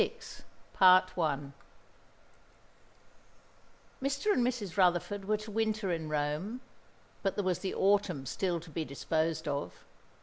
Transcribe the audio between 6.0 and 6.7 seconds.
Rome,